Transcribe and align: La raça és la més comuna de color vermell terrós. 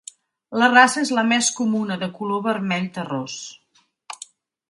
La 0.61 0.69
raça 0.69 1.01
és 1.07 1.11
la 1.17 1.23
més 1.31 1.49
comuna 1.59 1.99
de 2.05 2.09
color 2.21 2.41
vermell 2.47 2.87
terrós. 2.95 3.39